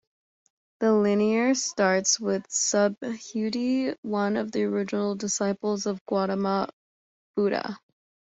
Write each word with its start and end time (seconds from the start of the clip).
The 0.79 0.93
lineage 0.93 1.57
starts 1.57 2.19
with 2.19 2.47
Subhuti, 2.47 3.95
one 4.01 4.35
of 4.35 4.51
the 4.51 4.63
original 4.63 5.13
disciples 5.13 5.85
of 5.85 6.03
Gautama 6.07 6.69
Buddha. 7.35 7.79